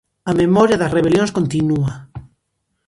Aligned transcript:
A 0.29 0.31
memoria 0.41 0.79
das 0.81 0.93
rebelións 0.97 1.35
continúa. 1.37 1.91